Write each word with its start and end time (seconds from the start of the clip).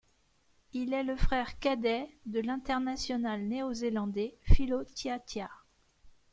Il 0.73 0.93
est 0.95 1.03
le 1.03 1.15
frère 1.15 1.59
cadet 1.59 2.09
de 2.25 2.39
l'international 2.39 3.39
néo-zélandais 3.43 4.33
Filo 4.41 4.83
Tiatia. 4.83 5.51